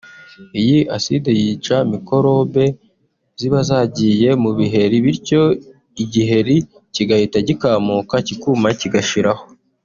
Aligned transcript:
iyi 0.59 0.77
acide 0.95 1.31
yica 1.41 1.77
mikorobe 1.91 2.65
ziba 3.39 3.59
zagiye 3.69 4.29
mu 4.43 4.51
biheri 4.57 4.97
bityo 5.05 5.41
igiheri 6.03 6.55
kigahita 6.93 7.37
gikamuka 7.47 8.15
kikuma 8.27 8.69
kigashiraho 8.81 9.45